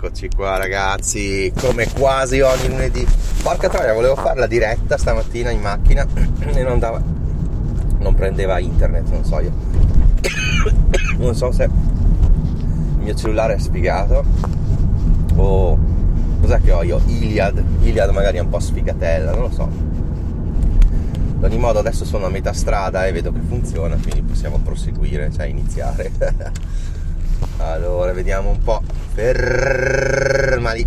Eccoci 0.00 0.28
qua 0.28 0.56
ragazzi, 0.56 1.52
come 1.58 1.92
quasi 1.92 2.38
ogni 2.38 2.68
lunedì. 2.68 3.04
Porca 3.42 3.68
troia, 3.68 3.92
volevo 3.92 4.14
fare 4.14 4.38
la 4.38 4.46
diretta 4.46 4.96
stamattina 4.96 5.50
in 5.50 5.60
macchina 5.60 6.06
e 6.38 6.62
non 6.62 6.70
andava. 6.70 7.02
Non 7.98 8.14
prendeva 8.14 8.60
internet, 8.60 9.08
non 9.10 9.24
so 9.24 9.40
io. 9.40 9.50
Non 11.18 11.34
so 11.34 11.50
se 11.50 11.64
il 11.64 12.98
mio 12.98 13.12
cellulare 13.16 13.54
è 13.54 13.58
sfigato 13.58 14.24
o 15.34 15.76
cos'è 16.42 16.60
che 16.60 16.70
ho 16.70 16.84
io? 16.84 17.02
Iliad. 17.04 17.60
Iliad 17.80 18.10
magari 18.10 18.38
è 18.38 18.40
un 18.40 18.50
po' 18.50 18.60
sfigatella, 18.60 19.32
non 19.32 19.40
lo 19.40 19.50
so. 19.50 19.62
Ad 21.38 21.42
ogni 21.42 21.58
modo 21.58 21.80
adesso 21.80 22.04
sono 22.04 22.26
a 22.26 22.30
metà 22.30 22.52
strada 22.52 23.04
e 23.04 23.10
vedo 23.10 23.32
che 23.32 23.40
funziona, 23.40 23.96
quindi 23.96 24.22
possiamo 24.22 24.58
proseguire, 24.58 25.28
cioè 25.32 25.46
iniziare. 25.46 26.12
allora, 27.58 28.12
vediamo 28.12 28.50
un 28.50 28.62
po'. 28.62 28.82
Fermali. 29.14 30.86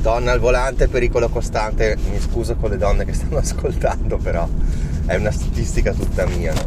Donna 0.00 0.32
al 0.32 0.40
volante, 0.40 0.88
pericolo 0.88 1.28
costante. 1.28 1.96
Mi 2.10 2.20
scuso 2.20 2.56
con 2.56 2.70
le 2.70 2.76
donne 2.76 3.04
che 3.04 3.12
stanno 3.12 3.38
ascoltando, 3.38 4.16
però 4.18 4.48
è 5.06 5.16
una 5.16 5.30
statistica 5.30 5.92
tutta 5.92 6.26
mia. 6.26 6.52
No? 6.52 6.66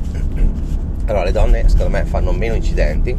Allora, 1.06 1.24
le 1.24 1.32
donne 1.32 1.68
secondo 1.70 1.90
me 1.90 2.06
fanno 2.06 2.32
meno 2.32 2.54
incidenti, 2.54 3.16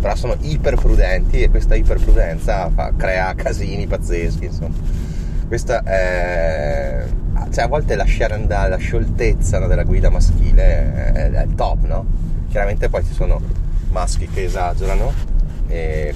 però 0.00 0.14
sono 0.14 0.36
iperprudenti 0.40 1.42
e 1.42 1.50
questa 1.50 1.74
iperprudenza 1.74 2.70
fa, 2.70 2.92
crea 2.96 3.34
casini 3.34 3.86
pazzeschi, 3.86 4.44
insomma. 4.44 4.74
Questa 5.48 5.82
è... 5.82 7.04
Cioè, 7.50 7.64
a 7.64 7.66
volte 7.66 7.96
lasciare 7.96 8.34
andare 8.34 8.70
la 8.70 8.76
scioltezza 8.76 9.58
no, 9.58 9.66
della 9.66 9.82
guida 9.82 10.08
maschile 10.08 11.12
è, 11.12 11.30
è 11.30 11.42
il 11.42 11.54
top, 11.54 11.84
no? 11.84 12.06
Chiaramente 12.48 12.88
poi 12.88 13.04
ci 13.04 13.12
sono 13.12 13.40
maschi 13.92 14.26
che 14.26 14.44
esagerano 14.44 15.12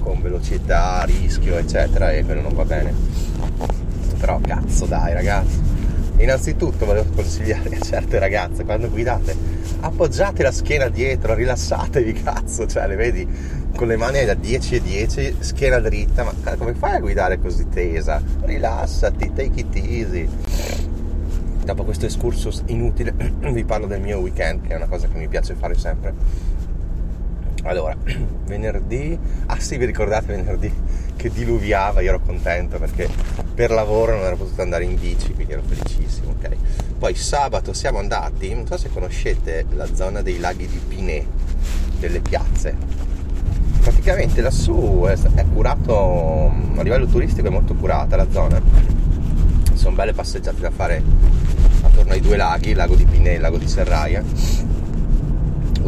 con 0.01 0.21
velocità, 0.21 1.03
rischio, 1.05 1.57
eccetera, 1.57 2.11
e 2.11 2.25
quello 2.25 2.43
non 2.43 2.55
va 2.55 2.65
bene. 2.65 2.93
Però 4.19 4.41
cazzo 4.41 4.87
dai 4.87 5.15
ragazzi. 5.15 5.61
Innanzitutto 6.19 6.85
volevo 6.85 7.11
consigliare 7.15 7.77
a 7.77 7.81
certe 7.81 8.19
ragazze 8.19 8.65
quando 8.65 8.89
guidate 8.89 9.37
appoggiate 9.81 10.43
la 10.43 10.51
schiena 10.51 10.89
dietro, 10.89 11.35
rilassatevi 11.35 12.13
cazzo, 12.15 12.67
cioè 12.67 12.87
le 12.87 12.97
vedi 12.97 13.29
con 13.77 13.87
le 13.87 13.97
mani 13.97 14.25
da 14.25 14.35
10 14.35 14.77
e 14.77 14.81
10, 14.81 15.37
schiena 15.41 15.79
dritta, 15.79 16.25
ma 16.25 16.33
come 16.57 16.75
fai 16.75 16.97
a 16.97 17.01
guidare 17.01 17.39
così 17.39 17.69
tesa? 17.69 18.23
Rilassati, 18.43 19.33
take 19.35 19.61
it 19.61 19.77
easy. 19.77 20.29
Dopo 21.65 21.85
questo 21.85 22.07
excursus 22.07 22.63
inutile 22.67 23.13
vi 23.53 23.65
parlo 23.65 23.87
del 23.87 24.01
mio 24.01 24.19
weekend, 24.19 24.67
che 24.67 24.73
è 24.73 24.77
una 24.77 24.87
cosa 24.87 25.09
che 25.09 25.19
mi 25.19 25.29
piace 25.29 25.55
fare 25.55 25.77
sempre 25.77 26.15
allora, 27.69 27.97
venerdì, 28.47 29.19
ah 29.47 29.59
sì, 29.59 29.77
vi 29.77 29.85
ricordate 29.85 30.27
venerdì 30.35 30.73
che 31.17 31.31
diluviava, 31.31 32.01
io 32.01 32.11
ero 32.11 32.21
contento 32.21 32.79
perché 32.79 33.09
per 33.55 33.71
lavoro 33.71 34.17
non 34.17 34.25
ero 34.25 34.37
potuto 34.37 34.63
andare 34.63 34.85
in 34.85 34.99
bici, 34.99 35.33
quindi 35.33 35.55
ero 35.55 35.63
felicissimo, 35.67 36.31
ok? 36.31 36.57
Poi 36.99 37.15
sabato 37.15 37.73
siamo 37.73 37.99
andati, 37.99 38.55
non 38.55 38.67
so 38.67 38.77
se 38.77 38.91
conoscete 38.91 39.67
la 39.71 39.87
zona 39.93 40.23
dei 40.23 40.39
laghi 40.39 40.67
di 40.67 40.81
Pinè, 40.87 41.25
delle 41.99 42.21
piazze. 42.21 42.75
Praticamente 43.81 44.41
lassù 44.41 45.05
è, 45.07 45.17
è 45.35 45.45
curato, 45.53 46.53
a 46.77 46.83
livello 46.83 47.07
turistico 47.07 47.47
è 47.47 47.51
molto 47.51 47.75
curata 47.75 48.17
la 48.17 48.27
zona. 48.31 48.61
Sono 49.73 49.95
belle 49.95 50.13
passeggiate 50.13 50.61
da 50.61 50.71
fare 50.71 51.03
attorno 51.83 52.13
ai 52.13 52.21
due 52.21 52.37
laghi, 52.37 52.71
il 52.71 52.77
lago 52.77 52.95
di 52.95 53.05
Pinè 53.05 53.31
e 53.31 53.35
il 53.35 53.41
lago 53.41 53.59
di 53.59 53.69
Serraia 53.69 54.23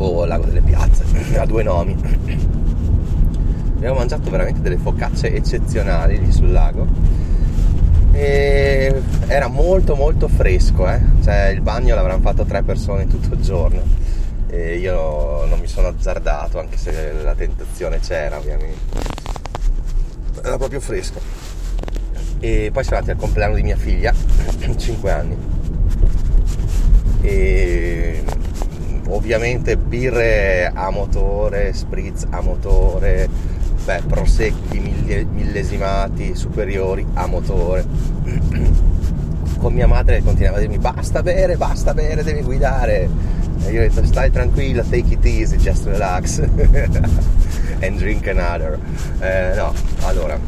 o 0.03 0.25
Lago 0.25 0.45
delle 0.47 0.61
Piazze, 0.61 1.05
ha 1.39 1.47
due 1.47 1.63
nomi. 1.63 1.97
Abbiamo 3.77 3.99
mangiato 3.99 4.29
veramente 4.31 4.61
delle 4.61 4.77
focacce 4.77 5.33
eccezionali 5.33 6.19
lì 6.19 6.33
sul 6.33 6.51
lago 6.51 6.87
e 8.13 9.01
era 9.29 9.47
molto 9.47 9.95
molto 9.95 10.27
fresco, 10.27 10.89
eh? 10.89 11.01
cioè 11.23 11.51
il 11.55 11.61
bagno 11.61 11.95
l'avranno 11.95 12.21
fatto 12.21 12.45
tre 12.45 12.65
persone 12.65 13.07
tutto 13.07 13.35
il 13.35 13.41
giorno 13.41 13.81
e 14.49 14.79
io 14.79 15.45
non 15.47 15.61
mi 15.61 15.69
sono 15.69 15.89
azzardato 15.89 16.59
anche 16.59 16.77
se 16.77 17.13
la 17.23 17.35
tentazione 17.35 18.01
c'era 18.01 18.39
ovviamente. 18.39 19.17
Era 20.43 20.57
proprio 20.57 20.81
fresco. 20.81 21.21
E 22.41 22.71
poi 22.73 22.83
siamo 22.83 22.99
andati 22.99 23.11
al 23.11 23.23
compleanno 23.23 23.55
di 23.55 23.63
mia 23.63 23.77
figlia, 23.77 24.13
5 24.77 25.11
anni. 25.11 25.37
E 27.21 28.25
ovviamente 29.09 29.77
birre 29.77 30.71
a 30.73 30.91
motore, 30.91 31.73
spritz 31.73 32.27
a 32.31 32.41
motore, 32.41 33.29
beh, 33.85 34.03
prosecchi 34.07 34.79
mille, 34.79 35.25
millesimati 35.25 36.35
superiori 36.35 37.07
a 37.15 37.27
motore. 37.27 37.87
Con 39.59 39.73
mia 39.73 39.89
madre 39.89 40.23
continuava 40.23 40.59
a 40.59 40.61
dirmi 40.61 40.79
basta 40.79 41.23
bere, 41.23 41.57
basta 41.57 41.93
bere, 41.93 42.23
devi 42.23 42.43
guidare. 42.43 43.09
E 43.65 43.71
io 43.73 43.81
ho 43.81 43.83
detto 43.83 44.05
stai 44.05 44.31
tranquilla, 44.31 44.83
take 44.83 45.15
it 45.15 45.25
easy, 45.25 45.57
just 45.57 45.85
relax 45.87 46.39
and 47.81 47.99
drink 47.99 48.29
another. 48.29 48.79
Eh, 49.19 49.55
no, 49.57 49.73
allora, 50.03 50.39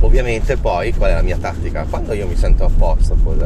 ovviamente 0.00 0.56
poi 0.56 0.92
qual 0.92 1.10
è 1.10 1.14
la 1.14 1.22
mia 1.22 1.38
tattica? 1.38 1.86
Quando 1.90 2.12
io 2.12 2.28
mi 2.28 2.36
sento 2.36 2.64
a 2.64 2.70
posto 2.70 3.16
con, 3.20 3.36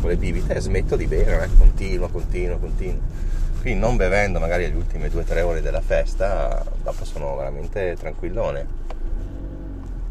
con 0.00 0.08
le 0.08 0.16
bibite 0.16 0.58
smetto 0.60 0.96
di 0.96 1.06
bere, 1.06 1.44
eh? 1.44 1.48
continuo, 1.58 2.08
continuo, 2.08 2.56
continuo 2.58 3.34
qui 3.66 3.74
non 3.74 3.96
bevendo 3.96 4.38
magari 4.38 4.68
le 4.68 4.76
ultime 4.76 5.08
2-3 5.08 5.40
ore 5.42 5.60
della 5.60 5.80
festa, 5.80 6.64
dopo 6.84 7.04
sono 7.04 7.34
veramente 7.34 7.96
tranquillone. 7.98 8.64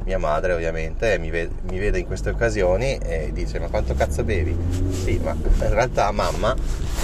Mia 0.03 0.17
madre 0.17 0.51
ovviamente 0.51 1.17
mi 1.19 1.29
vede, 1.29 1.53
mi 1.69 1.79
vede 1.79 1.99
in 1.99 2.05
queste 2.05 2.31
occasioni 2.31 2.97
e 2.97 3.29
dice 3.31 3.57
ma 3.59 3.67
quanto 3.67 3.93
cazzo 3.93 4.25
bevi? 4.25 4.53
Sì, 4.89 5.21
ma 5.23 5.31
in 5.31 5.73
realtà 5.73 6.11
mamma, 6.11 6.53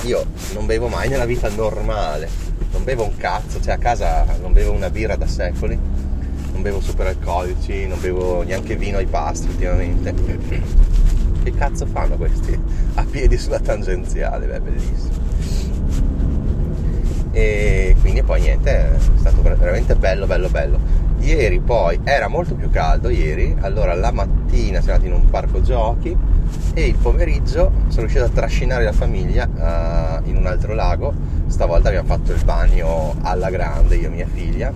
io 0.03 0.25
non 0.53 0.65
bevo 0.65 0.89
mai 0.89 1.07
nella 1.07 1.23
vita 1.23 1.47
normale, 1.47 2.27
non 2.73 2.83
bevo 2.83 3.05
un 3.05 3.15
cazzo, 3.15 3.61
cioè 3.61 3.75
a 3.75 3.77
casa 3.77 4.25
non 4.41 4.51
bevo 4.51 4.73
una 4.73 4.89
birra 4.89 5.15
da 5.15 5.27
secoli, 5.27 5.79
non 6.51 6.61
bevo 6.61 6.81
super 6.81 7.07
alcolici, 7.07 7.87
non 7.87 8.01
bevo 8.01 8.41
neanche 8.41 8.75
vino 8.75 8.97
ai 8.97 9.05
pasti 9.05 9.47
ultimamente. 9.47 10.13
Che 11.43 11.53
cazzo 11.55 11.85
fanno 11.85 12.17
questi? 12.17 12.59
A 12.95 13.05
piedi 13.09 13.37
sulla 13.37 13.61
tangenziale, 13.61 14.47
beh, 14.47 14.59
bellissimo 14.59 15.21
e 17.31 17.95
quindi 18.01 18.23
poi 18.23 18.41
niente, 18.41 18.95
è 18.95 18.99
stato 19.15 19.41
veramente 19.41 19.95
bello, 19.95 20.25
bello, 20.27 20.49
bello. 20.49 20.79
Ieri 21.19 21.59
poi 21.59 21.99
era 22.03 22.27
molto 22.27 22.55
più 22.55 22.69
caldo, 22.69 23.09
ieri, 23.09 23.55
allora 23.61 23.93
la 23.93 24.11
mattina 24.11 24.81
siamo 24.81 24.97
andati 24.97 25.07
in 25.07 25.13
un 25.13 25.29
parco 25.29 25.61
giochi 25.61 26.17
e 26.73 26.85
il 26.85 26.95
pomeriggio 26.95 27.71
sono 27.87 28.01
riuscito 28.01 28.23
a 28.23 28.29
trascinare 28.29 28.83
la 28.83 28.91
famiglia 28.91 29.45
uh, 29.45 30.27
in 30.27 30.35
un 30.35 30.47
altro 30.47 30.73
lago, 30.73 31.13
stavolta 31.47 31.89
abbiamo 31.89 32.07
fatto 32.07 32.31
il 32.33 32.43
bagno 32.43 33.15
alla 33.21 33.49
grande, 33.49 33.95
io 33.95 34.07
e 34.07 34.09
mia 34.09 34.27
figlia, 34.27 34.73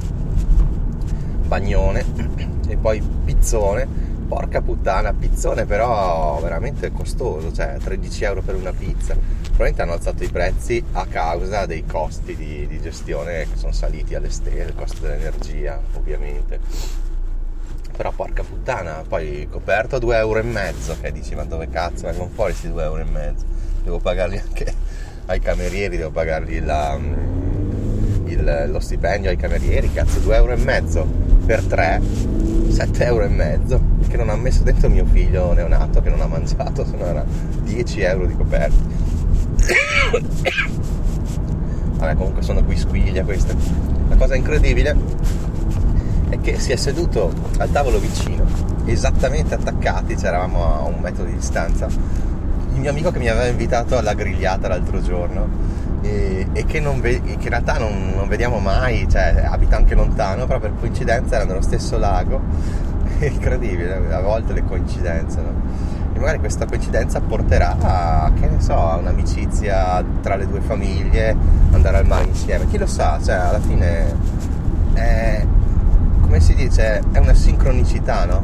bagnone 1.48 2.04
e 2.68 2.78
poi 2.78 3.02
pizzone 3.26 4.05
porca 4.28 4.62
puttana, 4.62 5.14
pizzone 5.14 5.66
però 5.66 6.40
veramente 6.42 6.92
costoso, 6.92 7.52
cioè 7.54 7.78
13 7.82 8.24
euro 8.24 8.42
per 8.42 8.56
una 8.56 8.72
pizza. 8.72 9.16
Probabilmente 9.16 9.82
hanno 9.82 9.94
alzato 9.94 10.24
i 10.24 10.30
prezzi 10.30 10.84
a 10.94 11.06
causa 11.06 11.66
dei 11.66 11.86
costi 11.86 12.36
di, 12.36 12.68
di 12.68 12.82
gestione 12.82 13.48
che 13.50 13.58
sono 13.58 13.72
saliti 13.72 14.16
alle 14.16 14.30
stelle, 14.30 14.64
il 14.64 14.76
costo 14.76 15.02
dell'energia 15.02 15.80
ovviamente. 15.94 16.60
Però 17.96 18.12
porca 18.12 18.44
puttana, 18.44 19.04
poi 19.08 19.48
coperto 19.50 20.00
2 20.00 20.18
euro 20.18 20.40
e 20.40 20.44
mezzo, 20.44 20.98
che 21.00 21.12
dici 21.12 21.34
ma 21.34 21.46
dove 21.46 21.70
cazzo 21.70 22.08
vengono 22.08 22.30
fuori 22.34 22.52
questi 22.52 22.70
2 22.70 22.84
euro? 22.84 23.06
Devo 23.84 24.00
pagarli 24.00 24.38
anche 24.38 24.74
ai 25.28 25.40
camerieri, 25.40 25.96
devo 25.96 26.12
pagargli 26.12 26.60
la, 26.60 27.00
il, 28.26 28.66
lo 28.68 28.80
stipendio 28.80 29.30
ai 29.30 29.38
camerieri, 29.38 29.92
cazzo 29.94 30.20
2 30.20 30.36
euro 30.36 30.58
per 31.46 31.64
3, 31.64 32.02
7 32.76 33.06
euro 33.06 33.24
e 33.24 33.30
mezzo 33.30 33.80
che 34.06 34.18
non 34.18 34.28
ha 34.28 34.36
messo 34.36 34.62
dentro 34.64 34.90
mio 34.90 35.06
figlio 35.06 35.54
neonato 35.54 36.02
che 36.02 36.10
non 36.10 36.20
ha 36.20 36.28
mangiato, 36.28 36.86
se 36.86 36.98
no 36.98 37.06
era 37.06 37.24
10 37.64 38.02
euro 38.02 38.26
di 38.26 38.36
coperti. 38.36 38.84
Vabbè, 41.96 42.16
comunque 42.16 42.42
sono 42.42 42.62
qui 42.66 42.76
squiglia 42.76 43.24
questa. 43.24 43.56
La 44.10 44.18
cosa 44.18 44.36
incredibile 44.36 44.94
è 46.28 46.42
che 46.42 46.60
si 46.60 46.74
è 46.74 46.76
seduto 46.76 47.32
al 47.60 47.72
tavolo 47.72 47.98
vicino, 47.98 48.44
esattamente 48.84 49.54
attaccati, 49.54 50.18
cioè 50.18 50.28
eravamo 50.28 50.66
a 50.66 50.84
un 50.84 51.00
metro 51.00 51.24
di 51.24 51.32
distanza, 51.32 51.88
il 51.88 52.78
mio 52.78 52.90
amico 52.90 53.10
che 53.10 53.20
mi 53.20 53.30
aveva 53.30 53.48
invitato 53.48 53.98
alla 53.98 54.14
grigliata 54.14 54.68
l'altro 54.68 55.02
giorno 55.02 55.48
e, 56.06 56.48
e 56.54 56.66
che, 56.66 56.82
ve- 56.82 57.22
che, 57.22 57.32
in 57.40 57.50
realtà 57.50 57.78
non, 57.78 58.14
non, 58.16 58.28
vediamo 58.28 58.60
mai, 58.60 59.08
cioè 59.10 59.46
abita 59.50 59.76
anche 59.76 59.96
lontano, 59.96 60.46
però 60.46 60.60
per 60.60 60.74
coincidenza 60.80 61.36
era 61.36 61.46
nello 61.46 61.62
stesso 61.62 61.98
lago 61.98 62.42
è 63.20 63.26
incredibile 63.32 64.14
a 64.14 64.20
volte 64.20 64.54
le 64.54 64.64
coincidenze 64.66 65.42
no? 65.42 65.54
e 66.14 66.20
magari 66.20 66.40
questa 66.40 66.66
coincidenza 66.66 67.22
porterà 67.22 67.78
a 67.80 68.32
che 68.38 68.48
ne 68.48 68.60
so 68.60 68.76
a 68.76 68.98
un'amicizia 68.98 70.04
tra 70.22 70.36
le 70.36 70.48
due 70.48 70.60
famiglie 70.60 71.34
andare 71.72 71.98
al 71.98 72.06
mare 72.06 72.26
insieme 72.26 72.68
chi 72.68 72.78
lo 72.78 72.88
sa 72.88 73.18
cioè 73.24 73.36
alla 73.36 73.60
fine 73.60 74.16
è 74.96 75.46
come 76.26 76.40
si 76.40 76.56
dice, 76.56 77.02
è 77.12 77.20
una 77.20 77.34
sincronicità, 77.34 78.26
no? 78.26 78.42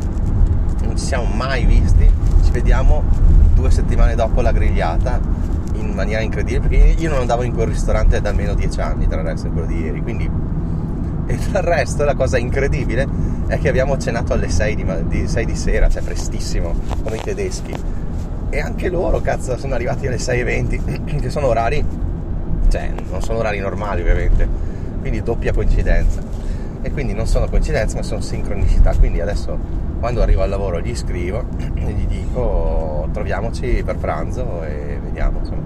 Non 0.83 0.97
ci 0.97 1.03
siamo 1.03 1.25
mai 1.25 1.65
visti, 1.65 2.09
ci 2.43 2.51
vediamo 2.51 3.03
due 3.53 3.69
settimane 3.69 4.15
dopo 4.15 4.39
la 4.41 4.51
grigliata 4.51 5.19
in 5.81 5.93
maniera 5.93 6.21
incredibile, 6.21 6.67
perché 6.67 7.01
io 7.01 7.09
non 7.09 7.19
andavo 7.19 7.43
in 7.43 7.53
quel 7.53 7.67
ristorante 7.67 8.21
da 8.21 8.29
almeno 8.29 8.53
dieci 8.53 8.79
anni, 8.79 9.07
tra 9.07 9.19
il 9.19 9.27
resto 9.27 9.47
di 9.47 9.53
quello 9.53 9.67
di 9.67 9.79
ieri, 9.79 10.01
quindi... 10.01 10.29
E 11.27 11.37
tra 11.37 11.59
il 11.59 11.65
resto 11.65 12.03
la 12.03 12.15
cosa 12.15 12.37
incredibile 12.37 13.07
è 13.47 13.57
che 13.57 13.69
abbiamo 13.69 13.97
cenato 13.97 14.33
alle 14.33 14.49
6 14.49 14.75
di, 14.75 14.85
di, 15.07 15.27
6 15.27 15.45
di 15.45 15.55
sera, 15.55 15.89
cioè 15.89 16.01
prestissimo, 16.01 16.73
come 17.03 17.17
i 17.17 17.21
tedeschi. 17.21 17.73
E 18.49 18.59
anche 18.59 18.89
loro, 18.89 19.21
cazzo, 19.21 19.57
sono 19.57 19.73
arrivati 19.75 20.07
alle 20.07 20.17
6.20, 20.17 21.19
che 21.21 21.29
sono 21.29 21.47
orari, 21.47 21.83
cioè 22.69 22.91
non 23.09 23.21
sono 23.21 23.39
orari 23.39 23.59
normali 23.59 24.01
ovviamente, 24.01 24.47
quindi 24.99 25.21
doppia 25.21 25.53
coincidenza. 25.53 26.21
E 26.81 26.91
quindi 26.91 27.13
non 27.13 27.27
sono 27.27 27.47
coincidenze 27.47 27.95
ma 27.95 28.03
sono 28.03 28.21
sincronicità, 28.21 28.95
quindi 28.95 29.21
adesso 29.21 29.57
quando 29.99 30.21
arrivo 30.23 30.41
al 30.41 30.49
lavoro 30.49 30.81
gli 30.81 30.95
scrivo 30.95 31.43
e 31.75 31.91
gli 31.91 32.07
dico 32.07 33.07
troviamoci 33.11 33.83
per 33.85 33.97
pranzo 33.97 34.63
e 34.63 34.99
vediamo 35.11 35.39
insomma. 35.39 35.61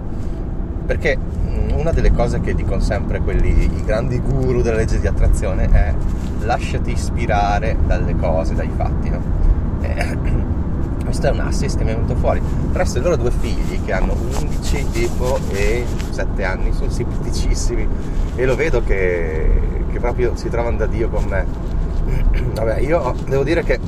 Perché 0.86 1.18
mm, 1.18 1.77
una 1.77 1.92
delle 1.92 2.12
cose 2.12 2.42
che 2.42 2.53
dicono 2.53 2.80
sempre 2.81 3.19
quelli, 3.19 3.63
i 3.63 3.83
grandi 3.83 4.19
guru 4.19 4.62
della 4.62 4.77
legge 4.77 5.00
di 5.00 5.07
attrazione 5.07 5.69
è 5.71 5.94
lasciati 6.42 6.92
ispirare 6.92 7.77
dalle 7.86 8.15
cose, 8.15 8.53
dai 8.53 8.69
fatti, 8.75 9.09
no? 9.09 9.21
E, 9.81 10.18
questo 11.06 11.27
è 11.27 11.31
un 11.31 11.39
assist 11.39 11.77
che 11.77 11.83
mi 11.83 11.92
è 11.92 11.94
venuto 11.95 12.15
fuori. 12.15 12.42
Presto 12.71 13.00
i 13.00 13.01
loro 13.01 13.15
due 13.15 13.31
figli 13.31 13.83
che 13.83 13.94
hanno 13.94 14.13
11 14.13 14.89
tipo 14.92 15.39
e 15.51 15.86
7 16.09 16.44
anni, 16.44 16.74
sono 16.74 16.89
simpaticissimi 16.89 17.88
e 18.36 18.45
lo 18.45 18.56
vedo 18.56 18.83
che, 18.83 19.50
che 19.92 20.00
proprio 20.00 20.36
si 20.36 20.50
trovano 20.50 20.77
da 20.77 20.86
Dio 20.86 21.09
con 21.09 21.24
me. 21.25 21.45
Vabbè, 22.53 22.80
io 22.80 23.15
devo 23.27 23.44
dire 23.44 23.63
che 23.63 23.80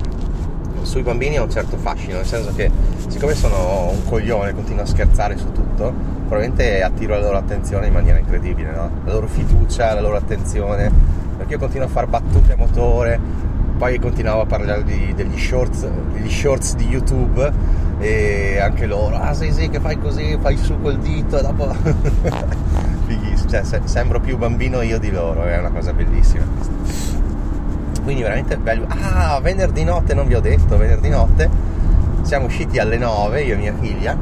sui 0.97 1.03
bambini 1.03 1.37
ho 1.37 1.43
un 1.43 1.51
certo 1.51 1.77
fascino, 1.77 2.15
nel 2.15 2.25
senso 2.25 2.51
che 2.55 2.71
siccome 3.07 3.35
sono 3.35 3.91
un 3.91 4.03
coglione, 4.05 4.53
continuo 4.55 4.81
a 4.81 4.85
scherzare 4.87 5.37
su 5.37 5.51
tutto, 5.51 5.93
probabilmente 6.25 6.81
attiro 6.81 7.13
la 7.13 7.21
loro 7.21 7.37
attenzione 7.37 7.85
in 7.85 7.93
maniera 7.93 8.17
incredibile, 8.17 8.71
no? 8.71 8.89
La 9.05 9.13
loro 9.13 9.27
fiducia, 9.27 9.93
la 9.93 10.01
loro 10.01 10.15
attenzione, 10.15 10.91
perché 11.37 11.53
io 11.53 11.59
continuo 11.59 11.85
a 11.85 11.89
fare 11.89 12.07
battute 12.07 12.53
a 12.53 12.55
motore, 12.55 13.19
poi 13.77 13.99
continuavo 13.99 14.41
a 14.41 14.45
parlare 14.47 14.83
di, 14.83 15.13
degli, 15.13 15.37
shorts, 15.37 15.87
degli 16.13 16.31
shorts 16.31 16.75
di 16.75 16.87
YouTube 16.87 17.51
e 17.99 18.57
anche 18.59 18.87
loro, 18.87 19.17
ah 19.17 19.35
sì 19.35 19.51
sì 19.51 19.69
che 19.69 19.79
fai 19.79 19.99
così, 19.99 20.35
fai 20.41 20.57
su 20.57 20.81
col 20.81 20.97
dito 20.97 21.37
e 21.37 21.41
dopo... 21.43 21.75
Fighissimo, 23.05 23.49
cioè 23.49 23.63
se, 23.63 23.81
sembro 23.85 24.19
più 24.19 24.35
bambino 24.37 24.81
io 24.81 24.97
di 24.97 25.11
loro, 25.11 25.43
è 25.43 25.59
una 25.59 25.69
cosa 25.69 25.93
bellissima 25.93 26.43
Quindi 28.07 28.23
veramente 28.23 28.57
bello. 28.57 28.85
Ah, 28.87 29.39
venerdì 29.41 29.83
notte 29.83 30.13
non 30.13 30.27
vi 30.27 30.35
ho 30.35 30.39
detto, 30.39 30.77
venerdì 30.77 31.09
notte 31.09 31.75
siamo 32.27 32.47
usciti 32.47 32.77
alle 32.77 32.97
9, 32.97 33.41
io 33.41 33.53
e 33.53 33.57
mia 33.57 33.73
figlia, 33.79 34.15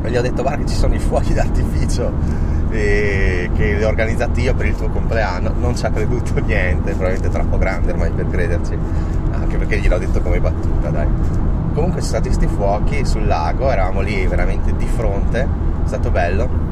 e 0.00 0.10
gli 0.10 0.16
ho 0.16 0.22
detto 0.22 0.42
guarda 0.42 0.62
che 0.62 0.68
ci 0.68 0.76
sono 0.76 0.94
i 0.94 1.00
fuochi 1.00 1.34
d'artificio 1.34 2.12
eh, 2.70 3.50
che 3.52 3.74
li 3.74 3.82
ho 3.82 3.88
organizzati 3.88 4.42
io 4.42 4.54
per 4.54 4.66
il 4.66 4.76
tuo 4.76 4.88
compleanno, 4.90 5.52
non 5.58 5.76
ci 5.76 5.84
ha 5.86 5.90
creduto 5.90 6.38
niente, 6.38 6.92
probabilmente 6.92 7.26
è 7.26 7.30
troppo 7.30 7.58
grande 7.58 7.90
ormai 7.90 8.12
per 8.12 8.28
crederci, 8.28 8.78
anche 9.32 9.56
perché 9.56 9.80
gliel'ho 9.80 9.98
detto 9.98 10.20
come 10.20 10.38
battuta, 10.38 10.88
dai. 10.88 11.08
Comunque 11.74 12.00
sono 12.00 12.20
stati 12.20 12.28
questi 12.28 12.46
fuochi 12.46 13.04
sul 13.04 13.26
lago, 13.26 13.70
eravamo 13.70 14.02
lì 14.02 14.24
veramente 14.28 14.74
di 14.76 14.86
fronte, 14.86 15.40
è 15.40 15.86
stato 15.86 16.12
bello. 16.12 16.68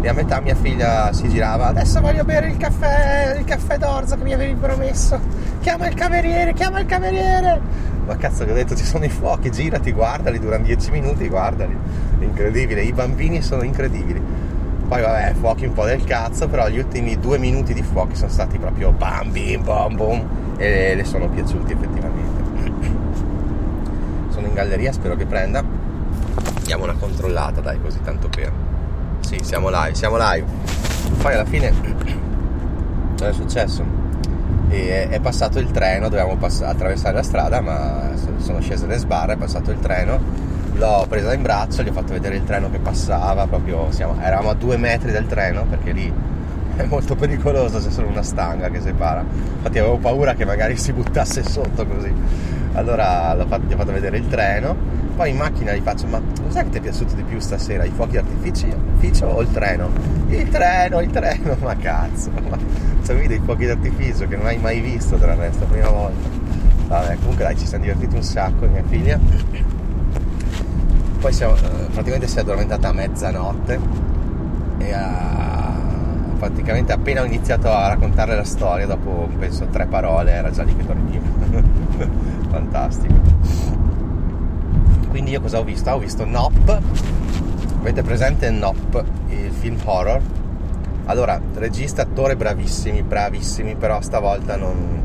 E 0.00 0.08
a 0.08 0.14
metà 0.14 0.40
mia 0.40 0.54
figlia 0.54 1.12
si 1.12 1.28
girava, 1.28 1.66
adesso 1.66 2.00
voglio 2.00 2.24
bere 2.24 2.48
il 2.48 2.56
caffè, 2.56 3.36
il 3.38 3.44
caffè 3.44 3.76
d'orzo 3.76 4.16
che 4.16 4.22
mi 4.22 4.32
avevi 4.32 4.54
promesso. 4.54 5.20
Chiama 5.60 5.88
il 5.88 5.94
cameriere, 5.94 6.52
chiama 6.52 6.80
il 6.80 6.86
cameriere. 6.86 7.60
Ma 8.06 8.16
cazzo 8.16 8.44
che 8.44 8.52
ho 8.52 8.54
detto, 8.54 8.74
ci 8.74 8.84
sono 8.84 9.04
i 9.04 9.10
fuochi, 9.10 9.50
girati, 9.50 9.92
guardali, 9.92 10.38
durano 10.38 10.64
dieci 10.64 10.90
minuti, 10.90 11.28
guardali. 11.28 11.76
Incredibile, 12.20 12.82
i 12.82 12.92
bambini 12.92 13.42
sono 13.42 13.62
incredibili 13.62 14.46
poi 14.88 15.02
vabbè, 15.02 15.34
fuochi 15.34 15.66
un 15.66 15.74
po' 15.74 15.84
del 15.84 16.02
cazzo, 16.04 16.48
però 16.48 16.66
gli 16.68 16.78
ultimi 16.78 17.18
due 17.18 17.36
minuti 17.36 17.74
di 17.74 17.82
fuochi 17.82 18.16
sono 18.16 18.30
stati 18.30 18.58
proprio 18.58 18.90
bam 18.90 19.30
bim 19.30 19.62
bam 19.62 19.94
boom 19.94 20.26
e 20.56 20.94
le 20.94 21.04
sono 21.04 21.28
piaciuti 21.28 21.74
effettivamente. 21.74 22.46
Sono 24.30 24.46
in 24.46 24.54
galleria, 24.54 24.90
spero 24.92 25.14
che 25.14 25.26
prenda. 25.26 25.62
Diamo 26.64 26.84
una 26.84 26.94
controllata, 26.94 27.60
dai, 27.60 27.78
così 27.82 28.00
tanto 28.00 28.30
per. 28.30 28.50
Sì, 29.20 29.36
siamo 29.42 29.68
live, 29.68 29.94
siamo 29.94 30.16
live. 30.18 30.46
Poi 31.20 31.34
alla 31.34 31.44
fine 31.44 31.70
cosa 33.12 33.28
è 33.28 33.32
successo? 33.34 33.84
E 34.70 35.08
è 35.08 35.20
passato 35.20 35.58
il 35.58 35.70
treno, 35.70 36.08
dovevamo 36.08 36.36
pass- 36.36 36.62
attraversare 36.62 37.14
la 37.14 37.22
strada, 37.22 37.60
ma 37.60 38.10
sono 38.38 38.60
scese 38.60 38.86
le 38.86 38.98
sbarre, 38.98 39.34
è 39.34 39.36
passato 39.36 39.70
il 39.70 39.78
treno 39.80 40.56
l'ho 40.78 41.06
presa 41.08 41.32
in 41.32 41.42
braccio, 41.42 41.82
gli 41.82 41.88
ho 41.88 41.92
fatto 41.92 42.12
vedere 42.12 42.36
il 42.36 42.44
treno 42.44 42.70
che 42.70 42.78
passava, 42.78 43.46
proprio 43.48 43.90
siamo, 43.90 44.16
eravamo 44.20 44.50
a 44.50 44.54
due 44.54 44.76
metri 44.76 45.10
del 45.10 45.26
treno 45.26 45.64
perché 45.68 45.90
lì 45.90 46.12
è 46.76 46.84
molto 46.84 47.16
pericoloso, 47.16 47.80
c'è 47.80 47.90
solo 47.90 48.06
una 48.06 48.22
stanga 48.22 48.70
che 48.70 48.80
separa. 48.80 49.24
Infatti 49.28 49.78
avevo 49.78 49.96
paura 49.96 50.34
che 50.34 50.44
magari 50.44 50.76
si 50.76 50.92
buttasse 50.92 51.42
sotto 51.42 51.84
così. 51.84 52.12
Allora 52.78 53.36
fatto, 53.48 53.66
gli 53.66 53.72
ho 53.72 53.76
fatto 53.76 53.92
vedere 53.92 54.18
il 54.18 54.28
treno, 54.28 54.76
poi 55.16 55.30
in 55.30 55.36
macchina 55.36 55.72
gli 55.72 55.80
faccio, 55.80 56.06
ma 56.06 56.20
cos'è 56.42 56.62
che 56.64 56.70
ti 56.70 56.78
è 56.78 56.80
piaciuto 56.80 57.14
di 57.14 57.22
più 57.22 57.38
stasera? 57.40 57.84
I 57.84 57.90
fuochi 57.90 58.14
d'artificio 58.14 59.26
o 59.26 59.40
il 59.40 59.50
treno? 59.50 59.90
Il 60.28 60.48
treno, 60.48 61.00
il 61.00 61.10
treno, 61.10 61.56
ma 61.62 61.76
cazzo, 61.76 62.30
ma 62.48 62.56
c'avevi 63.04 63.26
dei 63.26 63.40
fuochi 63.44 63.66
d'artificio 63.66 64.26
che 64.28 64.36
non 64.36 64.46
hai 64.46 64.58
mai 64.58 64.80
visto 64.80 65.16
tra 65.16 65.32
il 65.32 65.38
resto, 65.38 65.64
prima 65.64 65.88
volta. 65.88 66.28
Vabbè, 66.88 67.16
comunque 67.16 67.44
dai, 67.44 67.58
ci 67.58 67.66
siamo 67.66 67.84
divertiti 67.84 68.14
un 68.14 68.22
sacco, 68.22 68.66
mia 68.66 68.82
figlia 68.88 69.18
poi 71.18 71.32
siamo, 71.32 71.56
eh, 71.56 71.86
praticamente 71.92 72.28
si 72.28 72.38
è 72.38 72.40
addormentata 72.40 72.88
a 72.88 72.92
mezzanotte 72.92 73.78
e 74.78 74.92
ha, 74.92 75.57
praticamente 76.38 76.92
appena 76.92 77.22
ho 77.22 77.24
iniziato 77.24 77.70
a 77.70 77.88
raccontarle 77.88 78.36
la 78.36 78.44
storia 78.44 78.86
dopo 78.86 79.28
penso 79.38 79.66
tre 79.66 79.86
parole 79.86 80.30
era 80.30 80.50
già 80.50 80.62
lì 80.62 80.74
che 80.74 80.84
dormiva 80.84 81.26
fantastico. 82.48 83.14
Quindi 85.08 85.32
io 85.32 85.40
cosa 85.40 85.58
ho 85.58 85.64
visto? 85.64 85.90
ho 85.90 85.98
visto 85.98 86.24
Nop. 86.24 86.80
Avete 87.80 88.02
presente 88.02 88.50
Nop 88.50 89.04
il 89.28 89.50
film 89.50 89.78
horror? 89.84 90.20
Allora 91.06 91.40
regista 91.54 92.02
attore 92.02 92.36
bravissimi 92.36 93.02
bravissimi 93.02 93.74
però 93.76 94.00
stavolta 94.00 94.56
non, 94.56 95.02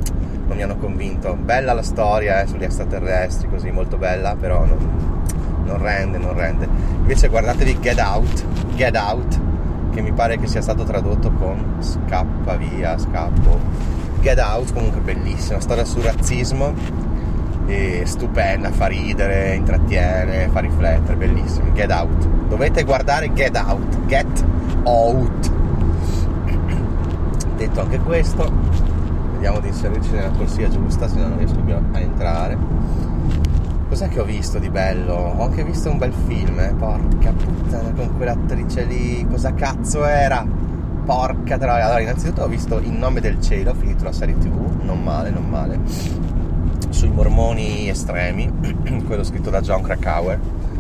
non 0.48 0.56
mi 0.56 0.62
hanno 0.64 0.78
convinto. 0.78 1.34
Bella 1.36 1.74
la 1.74 1.84
storia 1.84 2.42
eh, 2.42 2.48
sugli 2.48 2.64
extraterrestri 2.64 3.50
così 3.50 3.72
molto 3.72 3.98
bella 3.98 4.36
però 4.36 4.66
non, 4.66 5.24
non 5.66 5.82
rende, 5.82 6.18
non 6.18 6.34
rende. 6.36 6.68
Invece 6.98 7.28
guardatevi 7.30 7.80
Get 7.80 8.00
Out, 8.00 8.46
Get 8.76 8.96
Out, 8.96 9.40
che 9.94 10.02
mi 10.02 10.12
pare 10.12 10.38
che 10.38 10.48
sia 10.48 10.62
stato 10.62 10.84
tradotto 10.84 11.32
con 11.32 11.76
Scappa 11.80 12.56
via, 12.56 12.98
scappo. 12.98 13.60
Get 14.22 14.40
Out 14.40 14.74
comunque 14.74 15.02
bellissima, 15.02 15.60
storia 15.60 15.86
sul 15.86 16.02
razzismo, 16.02 16.74
stupenda, 18.04 18.72
fa 18.72 18.88
ridere, 18.88 19.56
intrattiene, 19.56 20.48
fa 20.50 20.60
riflettere, 20.62 21.16
bellissimo. 21.16 21.72
Get 21.74 21.92
Out. 21.92 22.28
Dovete 22.48 22.84
guardare 22.84 23.32
Get 23.34 23.56
Out, 23.56 24.06
Get 24.06 24.46
Out. 24.84 25.52
Detto 27.58 27.82
anche 27.82 28.00
questo, 28.00 28.50
vediamo 29.34 29.60
di 29.60 29.68
inserirci 29.68 30.12
nella 30.12 30.32
corsia 30.32 30.70
giusta, 30.70 31.08
se 31.08 31.20
no 31.20 31.28
non 31.28 31.38
riesco 31.38 31.60
più 31.60 31.76
a 31.76 32.00
entrare 32.00 32.58
Cos'è 33.94 34.08
che 34.08 34.22
ho 34.22 34.26
visto 34.26 34.58
di 34.58 34.72
bello? 34.72 35.14
Ho 35.14 35.44
anche 35.44 35.64
visto 35.64 35.88
un 35.92 36.00
bel 36.00 36.12
film, 36.26 36.60
eh? 36.60 36.74
porca 36.76 37.32
puttana, 37.32 37.92
con 37.92 38.18
quell'attrice 38.18 38.86
lì, 38.86 39.24
cosa 39.30 39.54
cazzo 39.54 40.04
era? 40.04 40.44
Porca 41.06 41.60
troia. 41.60 41.86
Allora, 41.86 42.00
innanzitutto 42.00 42.42
ho 42.42 42.48
visto 42.48 42.80
In 42.80 42.98
nome 42.98 43.22
del 43.22 43.40
cielo, 43.40 43.70
ho 43.70 43.76
finito 43.76 44.04
la 44.04 44.12
serie 44.12 44.36
tv, 44.36 44.82
non 44.82 45.04
male, 45.04 45.30
non 45.30 45.48
male. 45.48 45.80
Sui 46.90 47.12
mormoni 47.12 47.88
estremi, 47.88 48.52
quello 49.06 49.24
scritto 49.24 49.52
da 49.52 49.62
John 49.62 49.84
Krakauer. 49.84 50.40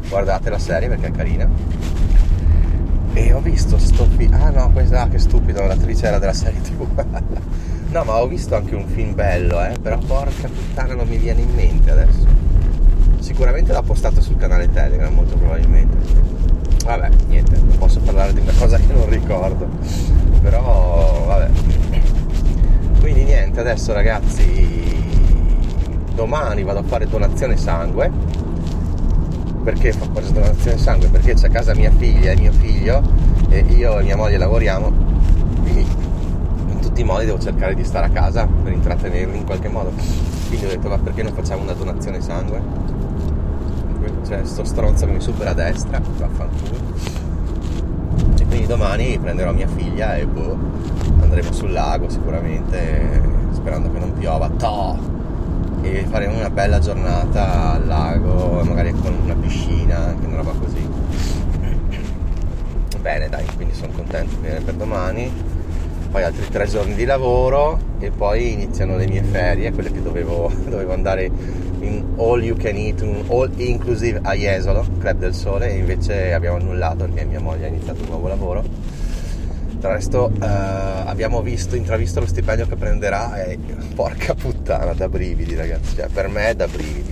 Guardate 0.10 0.50
la 0.50 0.58
serie 0.58 0.89
perché 0.89 1.05
è 1.05 1.12
carina. 1.12 1.48
E 3.13 3.32
ho 3.32 3.41
visto 3.41 3.77
sto 3.77 4.05
film. 4.05 4.34
Ah 4.34 4.50
no, 4.50 4.72
questa, 4.72 5.03
ah, 5.03 5.08
che 5.08 5.20
stupido, 5.20 5.63
l'attrice 5.63 6.08
era 6.08 6.17
della 6.17 6.34
serie 6.34 6.62
tv. 6.62 6.88
no, 7.93 8.03
ma 8.05 8.20
ho 8.20 8.27
visto 8.27 8.55
anche 8.55 8.74
un 8.74 8.88
film 8.88 9.13
bello, 9.13 9.63
eh. 9.63 9.77
Però 9.79 10.00
porca 10.00 10.48
puttana 10.48 10.96
non 10.96 11.08
mi 11.08 11.17
viene 11.17 11.41
in 11.41 11.53
mente 11.53 11.91
adesso 11.91 12.43
sicuramente 13.24 13.72
l'ha 13.72 13.82
postato 13.82 14.22
sul 14.22 14.36
canale 14.36 14.70
Telegram 14.70 15.13
molto 15.13 15.36
probabilmente. 15.38 15.98
Vabbè 16.84 17.10
niente 17.30 17.56
non 17.56 17.77
posso 17.77 18.01
parlare 18.01 18.34
di 18.34 18.42
una 18.42 18.51
cosa 18.58 18.77
che 18.77 18.92
non 18.94 19.10
ricordo. 19.10 19.65
Però 20.42 21.24
vabbè. 21.25 21.50
Quindi 23.00 23.24
niente 23.24 23.62
adesso 23.62 23.94
ragazzi 23.94 25.01
domani 26.13 26.63
vado 26.63 26.80
a 26.80 26.84
fare 26.84 27.08
donazione 27.08 27.56
sangue. 27.56 28.12
Perché 29.63 29.94
fa 29.94 30.06
fare 30.12 30.30
donazione 30.30 30.77
sangue? 30.77 31.08
Perché 31.08 31.36
c'è 31.36 31.48
a 31.48 31.50
casa 31.50 31.74
mia 31.74 31.92
figlia 31.92 32.32
e 32.32 32.36
mio 32.36 32.51
figlio 32.51 33.01
e 33.48 33.60
io 33.60 34.00
e 34.00 34.03
mia 34.03 34.18
moglie 34.18 34.38
lavoriamo. 34.38 34.92
Quindi 35.62 35.88
tutti 36.82 37.00
i 37.00 37.03
modi 37.06 37.25
devo 37.25 37.39
cercare 37.39 37.74
di 37.74 37.86
stare 37.86 38.08
a 38.08 38.10
casa 38.10 38.46
per 38.46 38.74
intrattenerli 38.74 39.38
in 39.38 39.46
qualche 39.46 39.70
modo. 39.70 39.94
Quindi 40.48 40.65
ho 40.65 40.70
detto, 40.70 40.89
ma 40.89 40.98
perché 40.98 41.24
non 41.24 41.34
facciamo 41.34 41.62
una 41.62 41.72
donazione 41.72 42.20
sangue? 42.20 43.02
C'è 44.25 44.46
sto 44.46 44.63
stronzo 44.63 45.06
mi 45.06 45.20
supera 45.20 45.51
a 45.51 45.53
destra, 45.53 46.00
vaffanculo. 46.00 46.80
E 48.39 48.46
quindi 48.46 48.65
domani 48.65 49.20
prenderò 49.20 49.51
mia 49.51 49.68
figlia 49.68 50.15
e 50.15 50.25
boh, 50.25 50.58
andremo 51.20 51.51
sul 51.51 51.72
lago 51.72 52.10
sicuramente, 52.10 53.22
sperando 53.51 53.92
che 53.92 54.00
non 54.00 54.13
piova. 54.13 54.50
Toh! 54.50 54.98
E 55.82 56.06
faremo 56.10 56.38
una 56.38 56.50
bella 56.50 56.80
giornata 56.80 57.74
al 57.74 57.86
lago, 57.86 58.62
magari 58.63 58.94
con 58.94 59.13
una 59.24 59.36
piscina, 59.36 59.98
anche 60.08 60.25
una 60.25 60.38
roba 60.38 60.53
così. 60.53 60.89
Bene, 63.01 63.27
dai, 63.27 63.46
quindi 63.58 63.74
sono 63.74 63.92
contento 63.92 64.38
per 64.38 64.74
domani 64.75 65.30
poi 66.13 66.22
altri 66.22 66.48
tre 66.48 66.67
giorni 66.67 66.93
di 66.93 67.05
lavoro 67.05 67.79
e 67.98 68.12
poi 68.12 68.51
iniziano 68.51 68.98
le 68.98 69.08
mie 69.08 69.24
ferie, 69.24 69.72
quelle 69.72 69.91
che 69.91 70.00
dovevo, 70.00 70.48
dovevo 70.70 70.93
andare 70.93 71.25
in 71.79 72.05
all 72.17 72.43
you 72.43 72.55
can 72.55 72.75
eat, 72.75 73.01
un 73.01 73.24
all 73.29 73.50
inclusive 73.55 74.20
a 74.22 74.36
Jesolo, 74.36 74.86
Club 75.00 75.17
del 75.17 75.34
Sole, 75.34 75.72
e 75.72 75.77
invece 75.77 76.32
abbiamo 76.32 76.58
annullato 76.58 77.05
perché 77.05 77.25
mia 77.25 77.39
moglie 77.39 77.65
ha 77.65 77.70
iniziato 77.70 78.03
un 78.03 78.10
nuovo 78.10 78.27
lavoro. 78.27 78.63
Tra 79.79 79.93
resto 79.93 80.32
eh, 80.39 80.46
abbiamo 80.46 81.41
visto, 81.41 81.75
intravisto 81.75 82.20
lo 82.20 82.27
stipendio 82.27 82.67
che 82.67 82.75
prenderà 82.75 83.43
e 83.43 83.58
porca 83.96 84.36
puttana, 84.36 84.93
da 84.93 85.10
brividi 85.10 85.55
ragazzi, 85.55 85.96
cioè 85.96 86.10
per 86.13 86.27
me 86.27 86.50
è 86.50 86.53
da 86.55 86.67
brividi, 86.67 87.12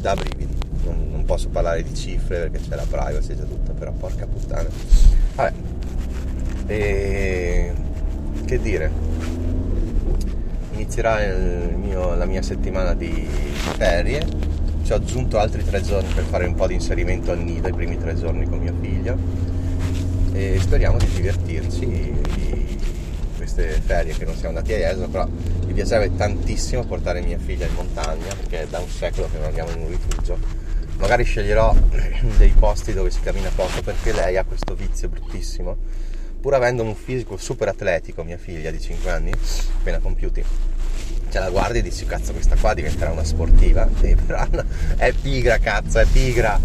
da 0.00 0.16
brividi. 0.16 0.56
Non, 0.82 1.08
non 1.12 1.24
posso 1.24 1.50
parlare 1.50 1.84
di 1.84 1.94
cifre 1.94 2.48
perché 2.48 2.58
c'è 2.68 2.74
la 2.74 2.84
privacy 2.88 3.36
già 3.36 3.44
tutto, 3.44 3.70
però 3.74 3.92
porca 3.92 4.26
puttana. 4.26 4.68
Vabbè. 5.36 5.52
E 6.66 7.47
che 8.48 8.58
dire, 8.58 8.90
inizierà 10.72 11.18
mio, 11.76 12.14
la 12.14 12.24
mia 12.24 12.40
settimana 12.40 12.94
di 12.94 13.28
ferie, 13.76 14.26
ci 14.84 14.92
ho 14.92 14.96
aggiunto 14.96 15.38
altri 15.38 15.62
tre 15.62 15.82
giorni 15.82 16.10
per 16.14 16.24
fare 16.24 16.46
un 16.46 16.54
po' 16.54 16.66
di 16.66 16.72
inserimento 16.72 17.30
al 17.30 17.40
nido, 17.40 17.68
i 17.68 17.74
primi 17.74 17.98
tre 17.98 18.14
giorni 18.14 18.48
con 18.48 18.58
mia 18.58 18.72
figlia 18.80 19.14
e 20.32 20.58
speriamo 20.58 20.96
di 20.96 21.06
divertirci 21.14 21.86
di 21.86 22.78
queste 23.36 23.82
ferie 23.84 24.16
che 24.16 24.24
non 24.24 24.34
siamo 24.34 24.56
andati 24.56 24.72
a 24.72 24.78
Jesolo, 24.78 25.08
però 25.08 25.28
mi 25.66 25.72
piacerebbe 25.74 26.16
tantissimo 26.16 26.84
portare 26.84 27.20
mia 27.20 27.38
figlia 27.38 27.66
in 27.66 27.74
montagna 27.74 28.34
perché 28.34 28.62
è 28.62 28.66
da 28.66 28.78
un 28.78 28.88
secolo 28.88 29.28
che 29.30 29.36
non 29.36 29.48
andiamo 29.48 29.70
in 29.72 29.80
un 29.82 29.88
rifugio. 29.88 30.38
Magari 30.96 31.24
sceglierò 31.24 31.76
dei 32.38 32.54
posti 32.58 32.94
dove 32.94 33.10
si 33.10 33.20
cammina 33.20 33.50
poco 33.54 33.82
perché 33.82 34.12
lei 34.12 34.38
ha 34.38 34.44
questo 34.44 34.74
vizio 34.74 35.10
bruttissimo 35.10 36.16
pur 36.40 36.54
avendo 36.54 36.82
un 36.82 36.94
fisico 36.94 37.36
super 37.36 37.68
atletico, 37.68 38.22
mia 38.22 38.38
figlia 38.38 38.70
di 38.70 38.80
5 38.80 39.10
anni, 39.10 39.32
appena 39.78 39.98
compiuti, 39.98 40.44
ce 41.30 41.38
la 41.38 41.50
guardi 41.50 41.78
e 41.78 41.82
dici 41.82 42.06
cazzo 42.06 42.32
questa 42.32 42.56
qua 42.56 42.74
diventerà 42.74 43.10
una 43.10 43.24
sportiva, 43.24 43.88
e 44.00 44.14
però 44.14 44.46
è 44.96 45.12
pigra 45.12 45.58
cazzo, 45.58 45.98
è 45.98 46.06
pigra 46.06 46.58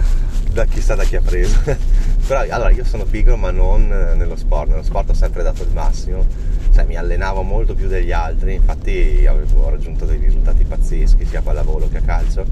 da 0.52 0.66
chissà 0.66 0.96
da 0.96 1.04
chi 1.04 1.16
ha 1.16 1.22
preso. 1.22 1.60
però 2.28 2.40
allora 2.48 2.70
io 2.70 2.86
sono 2.86 3.06
pigro 3.06 3.36
ma 3.36 3.52
non 3.52 3.88
nello 3.88 4.36
sport, 4.36 4.70
nello 4.70 4.84
sport 4.84 5.10
ho 5.10 5.14
sempre 5.14 5.44
dato 5.44 5.64
il 5.64 5.72
massimo, 5.72 6.26
cioè 6.72 6.86
mi 6.86 6.96
allenavo 6.96 7.42
molto 7.42 7.74
più 7.74 7.88
degli 7.88 8.12
altri, 8.12 8.56
infatti 8.56 9.26
avevo 9.28 9.70
raggiunto 9.70 10.06
dei 10.06 10.20
risultati 10.20 10.64
pazzeschi 10.64 11.26
sia 11.26 11.40
a 11.40 11.42
pallavolo 11.42 11.90
che 11.90 11.98
a 11.98 12.02
calcio. 12.02 12.46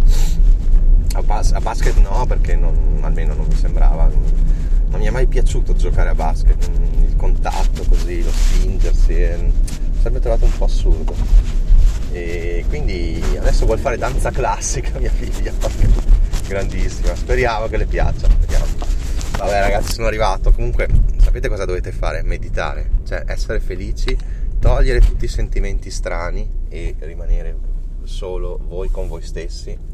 A, 1.13 1.21
bas- 1.21 1.51
a 1.51 1.59
basket 1.59 1.97
no 1.97 2.25
perché 2.25 2.55
non, 2.55 2.99
almeno 3.01 3.33
non 3.33 3.45
mi 3.45 3.55
sembrava, 3.55 4.05
non 4.05 4.23
mi 4.97 5.05
è 5.05 5.09
mai 5.09 5.27
piaciuto 5.27 5.73
giocare 5.73 6.09
a 6.09 6.15
basket, 6.15 6.69
il 6.99 7.15
contatto 7.15 7.83
così, 7.87 8.23
lo 8.23 8.31
spingersi, 8.31 9.13
ho 9.13 9.51
sempre 10.01 10.19
trovato 10.19 10.45
un 10.45 10.57
po' 10.57 10.65
assurdo. 10.65 11.15
E 12.11 12.65
quindi 12.67 13.23
adesso 13.37 13.65
vuol 13.65 13.79
fare 13.79 13.97
danza 13.97 14.31
classica 14.31 14.97
mia 14.99 15.11
figlia, 15.11 15.53
grandissima, 16.47 17.15
speriamo 17.15 17.67
che 17.67 17.77
le 17.77 17.85
piaccia, 17.85 18.27
speriamo. 18.29 18.65
Vabbè 19.37 19.59
ragazzi 19.59 19.93
sono 19.93 20.07
arrivato, 20.07 20.51
comunque 20.51 20.87
sapete 21.17 21.47
cosa 21.47 21.65
dovete 21.65 21.91
fare? 21.91 22.21
Meditare, 22.21 22.89
cioè 23.05 23.23
essere 23.27 23.59
felici, 23.59 24.15
togliere 24.59 24.99
tutti 24.99 25.25
i 25.25 25.29
sentimenti 25.29 25.89
strani 25.89 26.47
e 26.69 26.95
rimanere 26.99 27.55
solo 28.03 28.59
voi 28.67 28.89
con 28.89 29.07
voi 29.07 29.21
stessi 29.21 29.90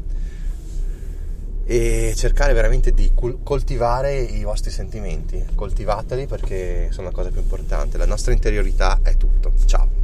e 1.70 2.14
cercare 2.16 2.54
veramente 2.54 2.92
di 2.92 3.12
coltivare 3.42 4.18
i 4.18 4.42
vostri 4.42 4.70
sentimenti, 4.70 5.44
coltivateli 5.54 6.26
perché 6.26 6.88
sono 6.92 7.08
la 7.08 7.12
cosa 7.12 7.28
più 7.28 7.42
importante, 7.42 7.98
la 7.98 8.06
nostra 8.06 8.32
interiorità 8.32 9.00
è 9.02 9.18
tutto. 9.18 9.52
Ciao! 9.66 9.97